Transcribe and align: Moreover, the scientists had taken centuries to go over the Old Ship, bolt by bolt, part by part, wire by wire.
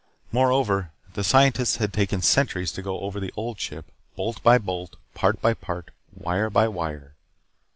Moreover, 0.31 0.89
the 1.13 1.23
scientists 1.23 1.75
had 1.75 1.93
taken 1.93 2.23
centuries 2.23 2.71
to 2.71 2.81
go 2.81 3.01
over 3.01 3.19
the 3.19 3.31
Old 3.37 3.59
Ship, 3.59 3.85
bolt 4.15 4.41
by 4.41 4.57
bolt, 4.57 4.95
part 5.13 5.39
by 5.43 5.53
part, 5.53 5.91
wire 6.11 6.49
by 6.49 6.67
wire. 6.67 7.13